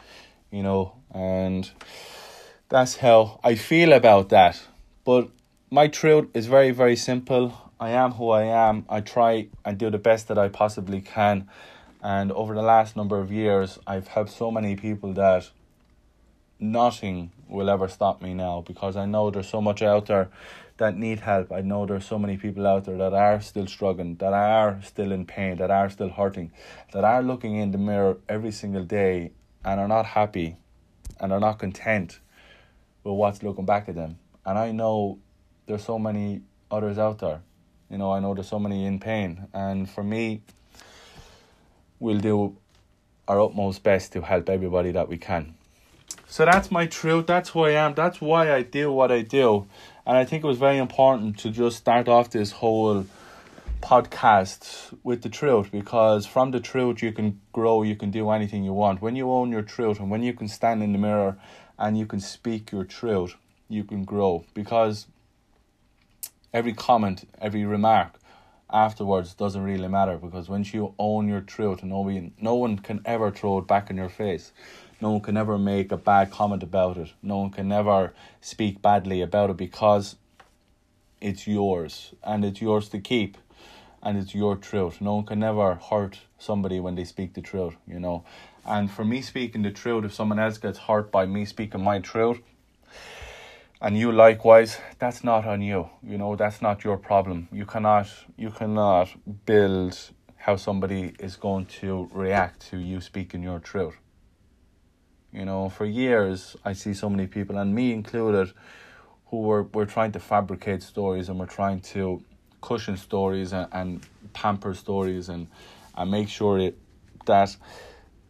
you 0.52 0.64
know, 0.64 0.94
and 1.14 1.70
that's 2.70 2.96
how 2.96 3.40
I 3.44 3.56
feel 3.56 3.92
about 3.92 4.30
that. 4.30 4.62
But 5.04 5.30
my 5.70 5.88
truth 5.88 6.30
is 6.34 6.46
very, 6.46 6.72
very 6.72 6.96
simple. 6.96 7.72
I 7.80 7.90
am 7.90 8.12
who 8.14 8.30
I 8.30 8.44
am. 8.44 8.86
I 8.88 9.02
try 9.02 9.48
and 9.66 9.78
do 9.78 9.90
the 9.90 9.98
best 9.98 10.30
that 10.30 10.38
I 10.38 10.48
possibly 10.48 11.02
can. 11.02 11.50
And 12.02 12.32
over 12.32 12.56
the 12.56 12.62
last 12.62 12.96
number 12.96 13.20
of 13.20 13.32
years, 13.32 13.78
I've 13.86 14.08
helped 14.08 14.32
so 14.32 14.50
many 14.52 14.78
people 14.78 15.12
that 15.14 15.50
nothing 16.60 17.33
will 17.48 17.70
ever 17.70 17.88
stop 17.88 18.22
me 18.22 18.34
now 18.34 18.64
because 18.66 18.96
I 18.96 19.06
know 19.06 19.30
there's 19.30 19.50
so 19.50 19.62
much 19.62 19.82
out 19.82 20.08
there 20.08 20.30
that 20.78 20.98
need 20.98 21.20
help. 21.20 21.52
I 21.52 21.62
know 21.62 21.86
there's 21.86 22.06
so 22.06 22.18
many 22.18 22.38
people 22.38 22.66
out 22.66 22.86
there 22.86 22.98
that 22.98 23.14
are 23.14 23.42
still 23.42 23.68
struggling, 23.68 24.16
that 24.16 24.34
are 24.34 24.82
still 24.84 25.12
in 25.12 25.26
pain, 25.26 25.58
that 25.58 25.70
are 25.70 25.90
still 25.90 26.10
hurting, 26.10 26.52
that 26.94 27.04
are 27.04 27.22
looking 27.22 27.56
in 27.56 27.72
the 27.72 27.78
mirror 27.78 28.18
every 28.28 28.52
single 28.52 28.84
day 28.84 29.32
and 29.64 29.80
are 29.80 29.88
not 29.88 30.06
happy 30.06 30.58
and 31.20 31.32
are 31.32 31.40
not 31.40 31.60
content 31.60 32.20
with 33.04 33.16
what's 33.16 33.44
looking 33.44 33.66
back 33.66 33.88
at 33.88 33.96
them. 33.96 34.18
And 34.46 34.58
I 34.58 34.72
know 34.72 35.20
there's 35.68 35.84
so 35.84 36.00
many 36.00 36.42
others 36.72 36.98
out 36.98 37.20
there. 37.20 37.42
You 37.90 37.98
know, 37.98 38.12
I 38.12 38.20
know 38.20 38.34
there's 38.34 38.50
so 38.50 38.60
many 38.60 38.86
in 38.86 39.00
pain. 39.00 39.48
And 39.54 39.90
for 39.90 40.04
me, 40.04 40.42
we'll 42.00 42.20
do 42.20 42.58
our 43.28 43.40
utmost 43.40 43.84
best 43.84 44.12
to 44.14 44.22
help 44.22 44.50
everybody 44.50 44.92
that 44.92 45.08
we 45.08 45.18
can. 45.18 45.56
So 46.34 46.46
that's 46.46 46.72
my 46.72 46.88
truth. 46.88 47.28
That's 47.28 47.50
who 47.50 47.60
I 47.60 47.74
am. 47.74 47.94
That's 47.94 48.20
why 48.20 48.52
I 48.52 48.64
do 48.64 48.92
what 48.92 49.12
I 49.12 49.22
do. 49.22 49.68
And 50.04 50.18
I 50.18 50.26
think 50.26 50.44
it 50.44 50.48
was 50.48 50.58
very 50.58 50.80
important 50.80 51.38
to 51.42 51.52
just 51.52 51.78
start 51.78 52.08
off 52.08 52.32
this 52.32 52.54
whole 52.54 53.06
podcast 53.82 54.98
with 55.04 55.22
the 55.22 55.30
truth 55.30 55.72
because 55.72 56.26
from 56.26 56.50
the 56.50 56.60
truth 56.60 57.04
you 57.04 57.12
can 57.12 57.40
grow, 57.52 57.84
you 57.84 57.96
can 57.96 58.10
do 58.10 58.32
anything 58.32 58.64
you 58.64 58.74
want. 58.74 59.00
When 59.00 59.16
you 59.16 59.30
own 59.30 59.52
your 59.52 59.62
truth 59.62 60.00
and 60.00 60.10
when 60.10 60.24
you 60.24 60.34
can 60.34 60.48
stand 60.48 60.82
in 60.82 60.92
the 60.92 60.98
mirror 60.98 61.38
and 61.78 62.00
you 62.00 62.08
can 62.08 62.20
speak 62.20 62.72
your 62.72 62.84
truth, 62.84 63.36
you 63.70 63.84
can 63.84 64.04
grow 64.04 64.44
because 64.56 65.06
every 66.52 66.74
comment, 66.74 67.30
every 67.40 67.64
remark 67.64 68.16
afterwards 68.72 69.36
doesn't 69.36 69.62
really 69.62 69.88
matter 69.88 70.18
because 70.18 70.50
once 70.50 70.74
you 70.74 70.96
own 70.98 71.28
your 71.28 71.42
truth, 71.42 71.84
no 71.84 72.00
one, 72.00 72.32
no 72.42 72.56
one 72.56 72.80
can 72.80 73.02
ever 73.06 73.30
throw 73.30 73.60
it 73.60 73.68
back 73.68 73.92
in 73.92 73.98
your 73.98 74.10
face. 74.10 74.52
No 75.04 75.12
one 75.12 75.20
can 75.20 75.36
ever 75.36 75.58
make 75.58 75.92
a 75.92 75.98
bad 75.98 76.32
comment 76.32 76.64
about 76.64 76.96
it. 76.96 77.12
No 77.22 77.40
one 77.40 77.50
can 77.50 77.74
ever 77.74 78.14
speak 78.40 78.82
badly 78.82 79.20
about 79.20 79.50
it 79.50 79.58
because 79.58 80.16
it's 81.20 81.46
yours 81.46 82.14
and 82.24 82.46
it's 82.46 82.62
yours 82.62 82.88
to 82.88 83.00
keep 83.00 83.38
and 84.02 84.18
it's 84.18 84.34
your 84.34 84.56
truth. 84.56 85.02
No 85.02 85.16
one 85.16 85.26
can 85.26 85.44
ever 85.44 85.76
hurt 85.76 86.22
somebody 86.40 86.80
when 86.80 86.96
they 86.96 87.04
speak 87.04 87.34
the 87.34 87.42
truth, 87.42 87.76
you 87.86 88.00
know. 88.00 88.24
And 88.66 88.90
for 88.90 89.04
me 89.04 89.22
speaking 89.22 89.64
the 89.64 89.72
truth, 89.72 90.06
if 90.06 90.14
someone 90.14 90.40
else 90.40 90.58
gets 90.58 90.80
hurt 90.80 91.12
by 91.12 91.26
me 91.26 91.44
speaking 91.44 91.84
my 91.84 92.00
truth, 92.00 92.40
and 93.82 93.98
you 93.98 94.10
likewise, 94.10 94.78
that's 95.00 95.22
not 95.22 95.46
on 95.46 95.62
you. 95.62 95.90
You 96.02 96.18
know, 96.18 96.38
that's 96.38 96.62
not 96.62 96.86
your 96.86 96.96
problem. 96.96 97.50
You 97.52 97.66
cannot 97.66 98.08
you 98.38 98.52
cannot 98.52 99.10
build 99.46 100.00
how 100.38 100.56
somebody 100.56 101.14
is 101.20 101.36
going 101.36 101.66
to 101.82 102.10
react 102.14 102.70
to 102.70 102.78
you 102.78 103.02
speaking 103.02 103.44
your 103.44 103.60
truth. 103.60 103.96
You 105.34 105.46
know, 105.46 105.70
for 105.70 105.86
years 105.86 106.56
I 106.64 106.74
see 106.74 106.94
so 106.94 107.10
many 107.10 107.28
people, 107.28 107.58
and 107.58 107.74
me 107.74 107.92
included, 107.92 108.54
who 109.34 109.42
were, 109.42 109.64
were 109.64 109.88
trying 109.88 110.12
to 110.12 110.20
fabricate 110.20 110.84
stories 110.84 111.28
and 111.28 111.40
we're 111.40 111.48
trying 111.48 111.82
to 111.82 112.24
cushion 112.62 112.98
stories 112.98 113.52
and, 113.52 113.68
and 113.72 114.06
pamper 114.34 114.76
stories 114.76 115.28
and, 115.28 115.48
and 115.98 116.12
make 116.12 116.30
sure 116.30 116.60
it, 116.60 116.78
that 117.26 117.56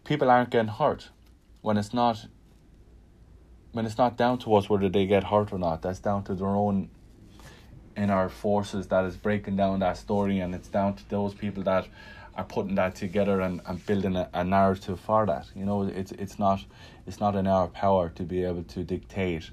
people 0.05 0.29
aren't 0.29 0.49
getting 0.49 0.69
hurt 0.69 1.09
when 1.61 1.75
it's 1.75 1.93
not 1.93 2.25
when 3.73 3.85
it's 3.85 3.97
not 3.97 4.15
down 4.15 4.37
to 4.37 4.53
us 4.55 4.69
whether 4.69 4.87
they 4.87 5.05
get 5.05 5.25
hurt 5.25 5.51
or 5.51 5.57
not. 5.57 5.81
That's 5.81 5.99
down 5.99 6.23
to 6.25 6.35
their 6.35 6.47
own 6.47 6.89
inner 7.97 8.29
forces 8.29 8.87
that 8.87 9.03
is 9.03 9.17
breaking 9.17 9.57
down 9.57 9.79
that 9.79 9.97
story 9.97 10.39
and 10.39 10.55
it's 10.55 10.69
down 10.69 10.95
to 10.95 11.09
those 11.09 11.33
people 11.33 11.63
that 11.63 11.85
are 12.35 12.43
putting 12.43 12.75
that 12.75 12.95
together 12.95 13.41
and, 13.41 13.61
and 13.65 13.85
building 13.85 14.15
a, 14.15 14.29
a 14.33 14.43
narrative 14.43 14.99
for 14.99 15.25
that. 15.25 15.47
You 15.55 15.65
know, 15.65 15.83
it's 15.83 16.11
it's 16.13 16.39
not 16.39 16.63
it's 17.05 17.19
not 17.19 17.35
in 17.35 17.47
our 17.47 17.67
power 17.67 18.09
to 18.15 18.23
be 18.23 18.43
able 18.43 18.63
to 18.63 18.83
dictate 18.83 19.49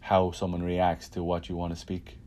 how 0.00 0.32
someone 0.32 0.62
reacts 0.62 1.08
to 1.10 1.22
what 1.22 1.48
you 1.48 1.56
want 1.56 1.72
to 1.72 1.78
speak. 1.78 2.18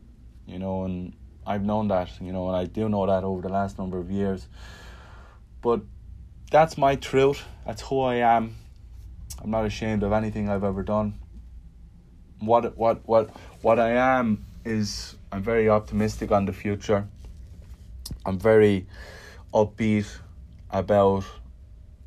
You 0.46 0.58
know, 0.58 0.84
and 0.84 1.14
I've 1.46 1.64
known 1.64 1.88
that, 1.88 2.10
you 2.20 2.32
know, 2.32 2.48
and 2.48 2.56
I 2.56 2.64
do 2.64 2.88
know 2.88 3.06
that 3.06 3.24
over 3.24 3.42
the 3.42 3.48
last 3.48 3.78
number 3.78 3.98
of 3.98 4.10
years. 4.10 4.46
But 5.60 5.80
that's 6.50 6.78
my 6.78 6.96
truth. 6.96 7.42
That's 7.66 7.82
who 7.82 8.00
I 8.00 8.16
am. 8.16 8.56
I'm 9.42 9.50
not 9.50 9.66
ashamed 9.66 10.02
of 10.02 10.12
anything 10.12 10.48
I've 10.48 10.64
ever 10.64 10.82
done. 10.82 11.18
What 12.38 12.76
what 12.76 13.06
what 13.06 13.30
what 13.62 13.78
I 13.78 13.90
am 13.90 14.44
is 14.64 15.16
I'm 15.32 15.42
very 15.42 15.68
optimistic 15.68 16.30
on 16.30 16.46
the 16.46 16.52
future. 16.52 17.06
I'm 18.24 18.38
very 18.38 18.86
upbeat 19.54 20.18
about 20.70 21.24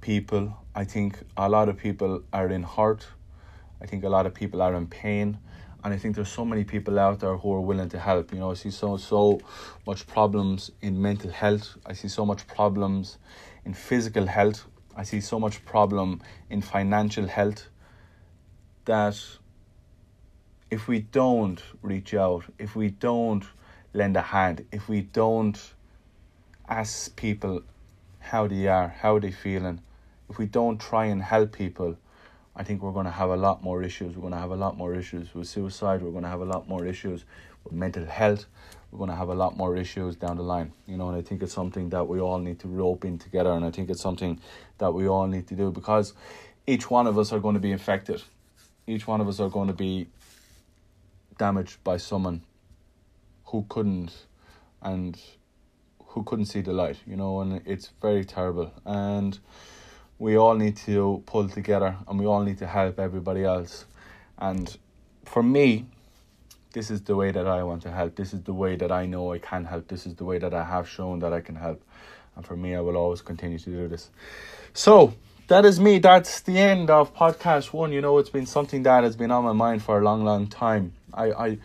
people. 0.02 0.54
I 0.76 0.84
think 0.84 1.18
a 1.38 1.48
lot 1.48 1.70
of 1.70 1.78
people 1.78 2.22
are 2.34 2.50
in 2.50 2.64
hurt. 2.64 3.08
I 3.82 3.86
think 3.86 4.04
a 4.04 4.10
lot 4.10 4.26
of 4.26 4.34
people 4.34 4.62
are 4.62 4.76
in 4.76 4.88
pain. 4.88 5.40
And 5.84 5.94
I 5.94 5.98
think 5.98 6.16
there's 6.16 6.30
so 6.30 6.44
many 6.44 6.66
people 6.66 7.00
out 7.00 7.22
there 7.22 7.38
who 7.38 7.54
are 7.54 7.62
willing 7.62 7.88
to 7.90 8.00
help. 8.00 8.34
You 8.34 8.40
know, 8.40 8.52
I 8.52 8.56
see 8.56 8.72
so 8.72 8.98
so 8.98 9.40
much 9.86 10.06
problems 10.08 10.72
in 10.82 11.02
mental 11.02 11.32
health. 11.32 11.78
I 11.86 11.94
see 11.94 12.10
so 12.10 12.26
much 12.26 12.46
problems 12.48 13.18
in 13.64 13.74
physical 13.74 14.26
health. 14.26 14.66
I 14.98 15.04
see 15.04 15.22
so 15.22 15.40
much 15.40 15.64
problem 15.64 16.22
in 16.50 16.62
financial 16.62 17.28
health 17.28 17.70
that 18.86 19.18
if 20.70 20.90
we 20.90 21.00
don't 21.00 21.64
reach 21.82 22.14
out, 22.14 22.44
if 22.60 22.76
we 22.76 22.90
don't 22.90 23.46
lend 23.94 24.18
a 24.18 24.22
hand, 24.22 24.66
if 24.74 24.90
we 24.90 25.02
don't 25.02 25.58
ask 26.68 27.16
people 27.16 27.64
how 28.20 28.48
they 28.48 28.68
are, 28.68 28.90
how 28.90 29.20
they 29.20 29.32
feeling, 29.32 29.82
if 30.30 30.38
we 30.38 30.46
don't 30.46 30.80
try 30.80 31.06
and 31.06 31.22
help 31.22 31.54
people, 31.54 31.98
I 32.56 32.64
think 32.64 32.82
we're 32.82 32.92
going 32.92 33.06
to 33.06 33.12
have 33.12 33.30
a 33.30 33.38
lot 33.38 33.64
more 33.64 33.84
issues. 33.84 34.16
We're 34.16 34.22
going 34.22 34.34
to 34.34 34.40
have 34.40 34.52
a 34.52 34.56
lot 34.56 34.78
more 34.78 34.96
issues 34.96 35.34
with 35.34 35.48
suicide. 35.48 36.02
We're 36.02 36.12
going 36.12 36.24
to 36.24 36.30
have 36.30 36.42
a 36.42 36.46
lot 36.46 36.68
more 36.68 36.86
issues 36.86 37.24
with 37.64 37.74
mental 37.74 38.06
health. 38.06 38.46
We're 38.92 38.98
going 38.98 39.10
to 39.10 39.16
have 39.16 39.30
a 39.30 39.36
lot 39.36 39.56
more 39.56 39.78
issues 39.78 40.16
down 40.16 40.38
the 40.38 40.44
line, 40.44 40.74
you 40.88 40.98
know. 40.98 41.10
And 41.10 41.18
I 41.18 41.22
think 41.22 41.42
it's 41.42 41.54
something 41.54 41.90
that 41.90 42.08
we 42.08 42.20
all 42.20 42.40
need 42.40 42.60
to 42.60 42.68
rope 42.68 43.06
in 43.06 43.18
together, 43.18 43.52
and 43.52 43.64
I 43.64 43.72
think 43.72 43.90
it's 43.90 44.02
something 44.02 44.40
that 44.80 44.92
we 44.94 45.08
all 45.08 45.28
need 45.28 45.48
to 45.48 45.56
do 45.56 45.72
because 45.72 46.14
each 46.66 46.90
one 46.90 47.06
of 47.06 47.18
us 47.18 47.32
are 47.32 47.40
going 47.40 47.56
to 47.56 47.62
be 47.62 47.72
infected. 47.72 48.24
Each 48.88 49.06
one 49.06 49.22
of 49.22 49.28
us 49.28 49.40
are 49.40 49.50
going 49.50 49.68
to 49.68 49.74
be 49.74 50.08
damaged 51.38 51.84
by 51.84 51.98
someone 51.98 52.42
who 53.46 53.66
couldn't 53.70 54.26
and 54.82 55.20
who 56.18 56.24
couldn't 56.24 56.46
see 56.46 56.62
the 56.62 56.74
light, 56.74 56.98
you 57.06 57.16
know, 57.16 57.42
and 57.42 57.62
it's 57.66 57.92
very 58.02 58.26
terrible. 58.26 58.74
And 58.86 59.38
we 60.18 60.36
all 60.36 60.56
need 60.56 60.76
to 60.78 61.22
pull 61.28 61.48
together 61.48 61.96
and 62.08 62.20
we 62.20 62.26
all 62.26 62.42
need 62.42 62.58
to 62.58 62.66
help 62.66 63.00
everybody 63.00 63.44
else. 63.44 63.86
And 64.40 64.76
for 65.26 65.44
me, 65.44 65.86
this 66.74 66.90
is 66.90 67.04
the 67.04 67.16
way 67.16 67.30
that 67.32 67.46
I 67.46 67.62
want 67.62 67.84
to 67.84 67.92
help. 67.92 68.16
This 68.16 68.34
is 68.34 68.42
the 68.42 68.54
way 68.54 68.76
that 68.78 68.92
I 68.92 69.06
know 69.06 69.32
I 69.32 69.38
can 69.38 69.66
help. 69.66 69.88
This 69.88 70.08
is 70.08 70.16
the 70.16 70.26
way 70.26 70.40
that 70.40 70.56
I 70.56 70.64
have 70.64 70.90
shown 70.90 71.20
that 71.20 71.34
I 71.34 71.40
can 71.40 71.56
help. 71.56 71.84
And 72.36 72.44
for 72.44 72.56
me, 72.56 72.76
I 72.76 72.82
will 72.82 72.98
always 72.98 73.22
continue 73.22 73.60
to 73.60 73.70
do 73.70 73.88
this. 73.88 74.10
So, 74.74 75.14
that 75.48 75.66
is 75.66 75.80
me. 75.80 76.00
That's 76.00 76.42
the 76.42 76.58
end 76.58 76.90
of 76.90 77.16
podcast 77.16 77.72
one. 77.74 77.94
You 77.94 78.02
know, 78.02 78.18
it's 78.18 78.30
been 78.30 78.48
something 78.48 78.84
that 78.84 79.04
has 79.04 79.16
been 79.16 79.32
on 79.32 79.44
my 79.44 79.54
mind 79.54 79.82
for 79.84 80.00
a 80.00 80.04
long, 80.04 80.26
long 80.26 80.48
time. 80.48 80.94
I, 81.14 81.32
I, 81.32 81.58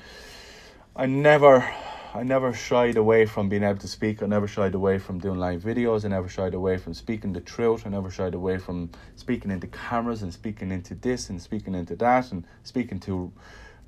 I 0.95 1.07
never, 1.07 1.69
I 2.15 2.25
never 2.25 2.53
shied 2.53 2.99
away 2.99 3.25
from 3.25 3.49
being 3.49 3.63
able 3.63 3.79
to 3.79 3.89
speak. 3.89 4.23
I 4.23 4.27
never 4.27 4.47
shied 4.47 4.75
away 4.75 4.99
from 4.99 5.19
doing 5.19 5.39
live 5.39 5.63
videos. 5.63 6.05
I 6.05 6.09
never 6.09 6.29
shied 6.29 6.53
away 6.53 6.77
from 6.77 6.93
speaking 6.93 7.33
the 7.33 7.41
truth. 7.41 7.87
I 7.87 7.89
never 7.89 8.11
shied 8.11 8.35
away 8.35 8.59
from 8.59 8.91
speaking 9.17 9.51
into 9.51 9.67
cameras 9.69 10.23
and 10.23 10.31
speaking 10.31 10.71
into 10.71 10.95
this 10.95 11.31
and 11.31 11.41
speaking 11.41 11.75
into 11.75 11.97
that 11.97 12.31
and 12.31 12.47
speaking 12.65 13.01
to 13.01 13.33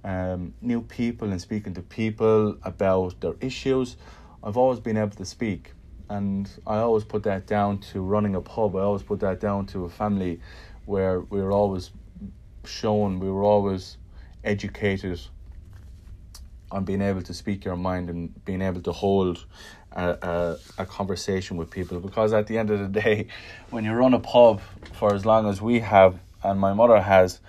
um, 0.04 0.54
new 0.62 0.80
people 0.80 1.32
and 1.32 1.38
speaking 1.38 1.74
to 1.74 1.82
people 1.82 2.56
about 2.62 3.20
their 3.20 3.34
issues. 3.42 3.98
I've 4.42 4.56
always 4.56 4.80
been 4.80 4.96
able 4.96 5.16
to 5.16 5.26
speak 5.26 5.72
and 6.08 6.48
I 6.66 6.78
always 6.78 7.04
put 7.04 7.24
that 7.24 7.46
down 7.46 7.76
to 7.92 8.00
running 8.00 8.36
a 8.36 8.40
pub. 8.40 8.74
I 8.74 8.80
always 8.80 9.02
put 9.02 9.20
that 9.20 9.38
down 9.38 9.66
to 9.66 9.84
a 9.84 9.90
family 9.90 10.40
where 10.86 11.20
we 11.20 11.42
were 11.42 11.52
always 11.52 11.90
shown, 12.64 13.20
we 13.20 13.30
were 13.30 13.44
always 13.44 13.98
educated 14.42 15.20
on 16.70 16.84
being 16.84 17.02
able 17.02 17.22
to 17.22 17.34
speak 17.34 17.64
your 17.64 17.76
mind 17.76 18.10
and 18.10 18.44
being 18.44 18.62
able 18.62 18.80
to 18.82 18.92
hold 18.92 19.44
a, 19.92 20.10
a, 20.22 20.82
a 20.82 20.86
conversation 20.86 21.56
with 21.56 21.70
people. 21.70 22.00
Because 22.00 22.32
at 22.32 22.46
the 22.46 22.58
end 22.58 22.70
of 22.70 22.80
the 22.80 23.00
day, 23.00 23.26
when 23.70 23.84
you 23.84 23.92
run 23.92 24.14
a 24.14 24.20
pub 24.20 24.60
for 24.92 25.14
as 25.14 25.24
long 25.24 25.48
as 25.48 25.60
we 25.60 25.80
have 25.80 26.18
and 26.42 26.58
my 26.60 26.72
mother 26.72 27.00
has, 27.00 27.40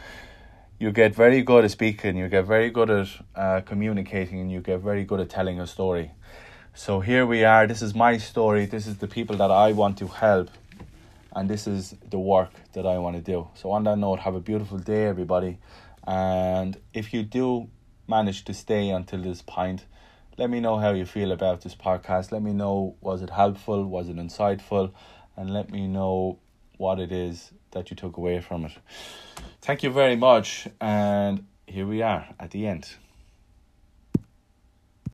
you 0.79 0.91
get 0.91 1.15
very 1.15 1.41
good 1.41 1.63
at 1.63 1.71
speaking, 1.71 2.17
you 2.17 2.27
get 2.27 2.45
very 2.45 2.69
good 2.69 2.89
at 2.89 3.07
uh, 3.35 3.61
communicating, 3.61 4.41
and 4.41 4.51
you 4.51 4.59
get 4.59 4.79
very 4.81 5.05
good 5.05 5.21
at 5.21 5.29
telling 5.29 5.59
a 5.59 5.67
story. 5.67 6.11
So 6.73 6.99
here 6.99 7.25
we 7.25 7.45
are. 7.45 7.65
This 7.65 7.81
is 7.81 7.95
my 7.95 8.17
story. 8.17 8.65
This 8.65 8.85
is 8.85 8.97
the 8.97 9.07
people 9.07 9.37
that 9.37 9.51
I 9.51 9.71
want 9.71 9.97
to 9.99 10.07
help. 10.07 10.49
And 11.33 11.49
this 11.49 11.67
is 11.67 11.95
the 12.09 12.19
work 12.19 12.51
that 12.73 12.85
I 12.85 12.97
want 12.97 13.15
to 13.15 13.21
do. 13.21 13.47
So, 13.55 13.71
on 13.71 13.83
that 13.83 13.97
note, 13.97 14.19
have 14.19 14.35
a 14.35 14.39
beautiful 14.39 14.77
day, 14.77 15.05
everybody. 15.05 15.57
And 16.07 16.77
if 16.93 17.13
you 17.13 17.23
do 17.23 17.69
manage 18.07 18.45
to 18.45 18.53
stay 18.53 18.89
until 18.89 19.21
this 19.21 19.41
point, 19.41 19.85
let 20.37 20.49
me 20.49 20.59
know 20.59 20.77
how 20.77 20.91
you 20.91 21.05
feel 21.05 21.31
about 21.31 21.61
this 21.61 21.75
podcast. 21.75 22.31
Let 22.31 22.41
me 22.41 22.53
know 22.53 22.95
was 23.01 23.21
it 23.21 23.29
helpful, 23.29 23.85
was 23.85 24.09
it 24.09 24.17
insightful, 24.17 24.91
and 25.37 25.51
let 25.51 25.69
me 25.71 25.87
know 25.87 26.39
what 26.77 26.99
it 26.99 27.11
is 27.11 27.51
that 27.71 27.89
you 27.89 27.95
took 27.95 28.17
away 28.17 28.41
from 28.41 28.65
it. 28.65 28.73
Thank 29.61 29.83
you 29.83 29.91
very 29.91 30.15
much. 30.15 30.67
And 30.81 31.45
here 31.67 31.87
we 31.87 32.01
are 32.01 32.27
at 32.39 32.51
the 32.51 32.67
end. 32.67 32.95